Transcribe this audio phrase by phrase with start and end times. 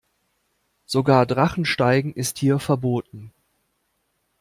[0.87, 3.31] Sogar Drachensteigen ist hier verboten.